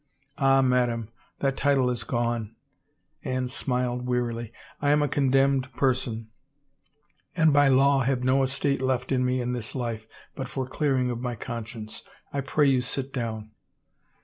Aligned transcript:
"Ah, 0.39 0.63
madame, 0.63 1.09
that 1.41 1.55
title 1.57 1.91
is 1.91 2.03
gone," 2.03 2.55
Anne 3.21 3.47
smiled 3.47 4.07
wearily." 4.07 4.51
I 4.81 4.89
am 4.89 5.03
a 5.03 5.07
condemned 5.07 5.71
person 5.73 6.31
and 7.35 7.53
by 7.53 7.67
law 7.67 7.99
have 7.99 8.23
no 8.23 8.41
estate 8.41 8.81
left 8.81 9.11
me 9.11 9.39
in 9.39 9.53
this 9.53 9.75
life 9.75 10.07
but 10.33 10.49
for 10.49 10.67
clearing 10.67 11.11
of 11.11 11.21
my 11.21 11.35
conscience. 11.35 12.01
I 12.33 12.41
pray 12.41 12.67
you 12.67 12.81
sit 12.81 13.13
down." 13.13 13.51